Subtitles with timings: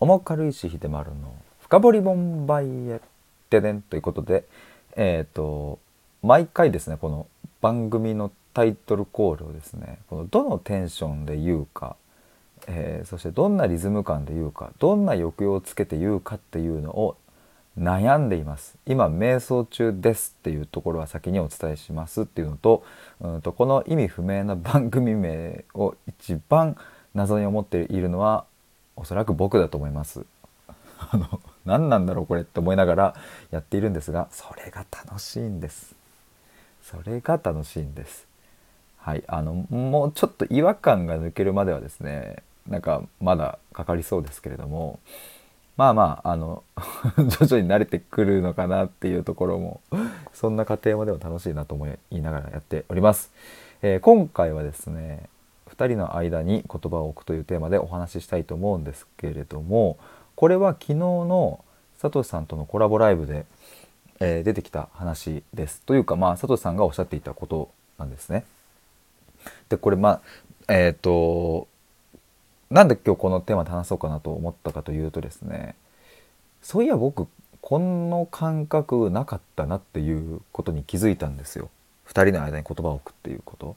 [0.00, 3.00] 重軽石秀丸の深掘りボンバイエ
[3.50, 4.44] ででんということで
[4.96, 5.78] えっ、と
[6.22, 7.26] 毎回ですねこの
[7.60, 11.96] 番組のタイトルコールをですねこのどのテンションで言うか、
[12.66, 17.18] えーそしてどんなリズム感で言うかどんな抑揚をつけて言うかっていうのを
[17.78, 18.76] 悩んでいます。
[18.86, 22.84] 今瞑想中ですっていうところは先にお伝えしますっていうのと
[23.20, 26.76] うんとこの意味不明な番組名を一番
[27.14, 28.44] 謎に思っているのは
[29.00, 30.26] おそらく僕だと思います。
[31.12, 33.14] あの何なんだろうこれって思いながら
[33.50, 35.94] やっているんですがそれが楽しいんです。
[36.82, 38.26] それが楽しいんです。
[38.98, 45.00] はい、あのもうちょっと違和感が抜けるまではですねなんかまだかかりそうですけれども
[45.78, 46.62] まあまああの
[47.16, 49.80] 徐々に慣れてくるのかなっていうところも
[50.34, 53.32] そんな過程もでも楽しいなと思いながらやっております。
[53.80, 55.30] えー今回はですね
[55.80, 59.98] 2人の間に言葉を置くというテーマでお話ししたいと思うんですけれども
[60.34, 61.64] これは昨日の
[62.00, 63.46] 佐藤さんとのコラボライブで、
[64.20, 68.44] えー出てきた話ですというかまあ佐藤さんがおっしゃっていたことなんですね。
[69.70, 70.20] でこれま
[70.68, 71.66] あえっ、と
[72.70, 75.74] なんで今日このテーマで話そうかなと思ったかというとですね
[76.62, 77.26] そういや僕
[77.62, 81.70] この感覚なかったなっていうことに気づいたんですよ。
[82.08, 83.76] 2人の間に言葉を置くっていうこと。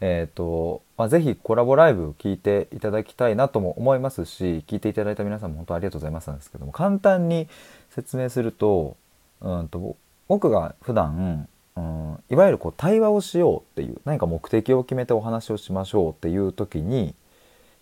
[0.00, 7.48] えーとまあ、ぜひコラボライブ聞いていただきたいなとも思いますし聞いていただいた皆さんも本当ありがとうございますなんですけども簡単に
[7.90, 8.96] 説明すると
[9.40, 9.96] うんと
[10.28, 17.14] 僕が普段うんいわゆるこう対話をしようっていう何か目的を決めてお話をしましょうっていう時に、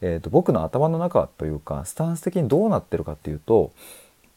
[0.00, 3.72] えー、と僕の頭の中というかスタンス的にどうなってるかっていうと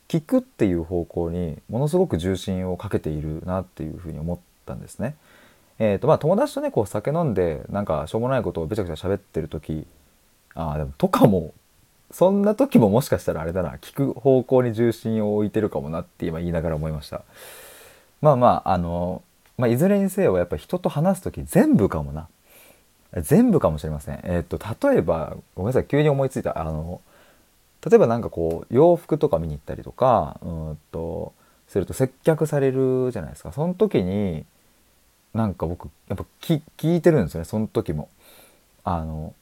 [0.08, 5.16] 聞くっていう方向にものすごく重心をかけているなっていうふうに思ったんですね。
[5.80, 9.86] えーとまあ、友達とねこう酒飲んでなんかしょうもないことをべちゃくちゃ喋ってる時
[10.56, 11.53] あでもとかも
[12.11, 17.23] そんな時ももしかしたらあれだな聞く方向に重心を置いてるかもなって今言いながら思いました。
[18.22, 19.22] まあまああの、
[19.58, 22.27] まあ、いずれにせよやっぱ人と話す時全部かもな。
[23.21, 24.20] 全部かもしれません。
[24.23, 26.60] えっ、と例えばごめんなさい急に思いついた。
[26.60, 27.02] あの
[27.86, 31.33] 例えばなんかこう洋服とか見に行ったりとかうんと
[31.67, 33.52] すると接客されるじゃないですか。
[33.52, 34.45] その時に
[35.37, 38.09] なんか僕やっぱ聞聞いてるんですよねその時も。
[38.83, 39.33] あの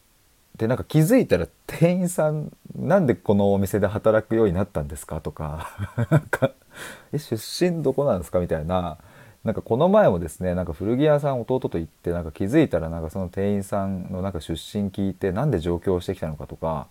[0.57, 5.69] でなんか気づいたら店員さんなんでこのお店で働くようになったんですかとか。
[6.11, 6.51] なんか
[7.13, 7.35] え出
[7.71, 8.97] 身どこなんですかみたいな。
[9.45, 16.87] なんかこの前もですねなんか古着屋さん弟と行ってなんか気づいたらなんかその店員さんのなんか出身聞いてなんで上京してきたのかとか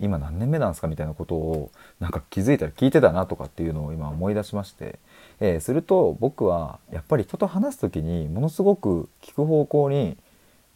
[0.00, 1.70] 今何年目なんですかみたいなことを
[2.00, 4.98] なんか気づいたら聞いてたなとかっていうのを今思い出しまして、
[5.40, 10.16] えーすると僕はやっぱり人と話す時にものすごく聞く方向に、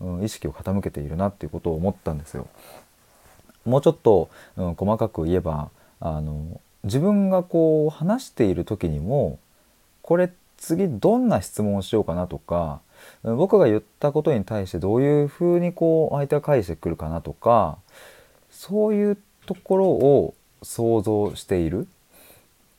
[0.00, 2.48] うん、意識を傾けているなっていうことを思ったんですよ。
[3.64, 9.38] もうちょっと、うん、細かく言えばあの自分がこう話している時にも
[10.02, 12.80] これ次どんな質問をしようかなとか
[13.24, 17.78] うん僕が言ったことに対してどういうふうにこう相手が返してくるかなとか
[18.50, 21.86] そういうところを想像している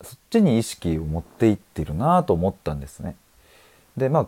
[0.02, 3.16] そっちに意識を持っていってるなと思ったんですね。
[3.96, 4.28] でまあ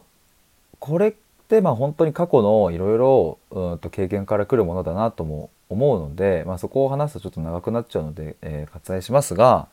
[0.80, 1.14] これっ
[1.48, 9.68] てまあ本当に過去のいろいろ経験から来るものだなとも思うので、まあ、そこを話すとちょっと長くなっちゃうので、えー割愛しますが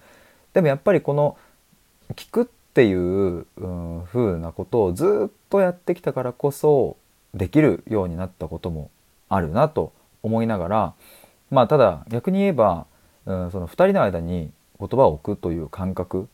[0.53, 1.37] でもやっぱりこの
[2.15, 3.47] 聞くっていう、う、
[4.13, 6.97] 風なことをずっとやってきたからこそ
[7.34, 8.91] できるようになったことも
[9.28, 9.93] あるなと
[10.23, 10.95] 思いながら
[11.51, 12.87] まあただ逆に言えば、
[13.25, 16.28] うん、その2人の間に言葉を置くという感覚、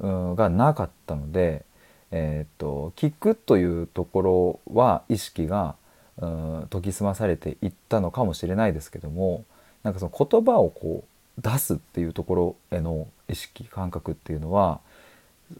[0.00, 1.64] がなかったので、
[2.10, 5.74] えーっと聞くというところは意識が、
[6.18, 9.44] 研ぎ澄まされていったのかもしれないですけども
[9.82, 11.04] なんかその言葉をこ
[11.38, 14.80] う出すっていうところへの意識感覚っていうのは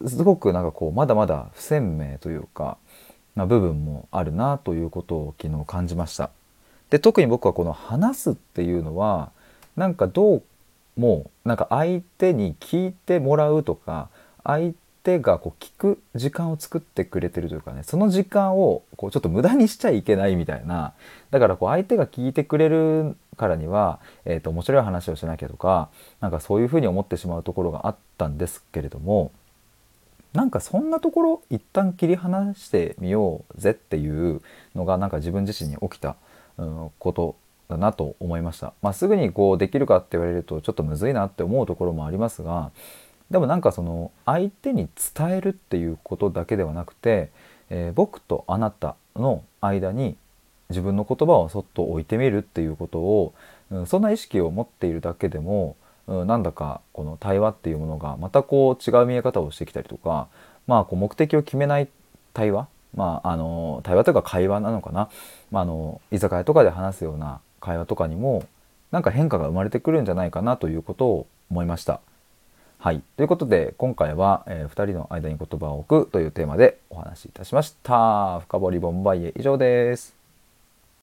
[0.06, 2.78] すごくなんかこうまだまだ不鮮明というか
[3.34, 6.30] な部分もあるなということを昨日感じました。
[6.88, 9.30] で特に僕はこの話すっていうのは
[9.76, 10.42] なんかどう
[10.96, 14.08] もうなんか相手に聞いてもらうとか
[14.44, 14.72] 相
[15.02, 20.94] 手がこう聞く時間を作ってくれてるというかねその時間をこうちょっと無駄にしちゃいけないみたいな
[21.30, 25.90] だからこう相手が聞いてくれるからには、えー、と面白い話をしなきゃとか
[26.20, 29.30] なんかそういうふうに思ってしまうところがあったんですけれども
[30.32, 34.42] なんかそんなところ一旦切り離してみようぜっていう
[34.74, 36.16] のがなんか自分自身に起きた、
[36.58, 37.36] うん、こと
[37.68, 38.72] だなと思いました。
[38.82, 42.70] まあ、すぐにこうできるかって言われるとちょっとむずいなって思うところもありますが
[43.30, 47.30] でもなんかその相手に伝えるっていうことだけではなくて、
[47.70, 50.16] えー僕とあなたの間に
[50.68, 53.34] 自分の言葉をそっと置いてみるっていうことを、
[53.70, 55.76] うんそんな意識を持っているだけでも
[56.06, 60.28] うん、なんだかこの対話っていうものがまたこう違う見え方をしてきたりとか、
[60.66, 61.88] まあ、こう目的を決めない
[62.32, 65.08] 対話、まあ、あの対話というか会話なのかな、
[65.50, 68.44] まあ、あの居酒屋とかで話すような会話とかにも
[68.92, 72.00] なんか変化が生まれてくるんじゃないかなということを思いました。
[72.78, 73.02] はい。
[73.16, 78.38] ということで、今回は、えー、2人の間に言葉を置くというテーマでお話しいたしました。
[78.40, 80.25] 深掘りボンバイエ以上です。